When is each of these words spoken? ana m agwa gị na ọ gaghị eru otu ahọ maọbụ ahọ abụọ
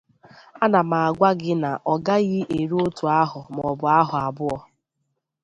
ana 0.63 0.81
m 0.89 0.91
agwa 1.03 1.29
gị 1.39 1.53
na 1.63 1.71
ọ 1.91 1.93
gaghị 2.05 2.41
eru 2.57 2.77
otu 2.85 3.05
ahọ 3.21 3.39
maọbụ 3.55 3.85
ahọ 3.99 4.15
abụọ 4.27 4.57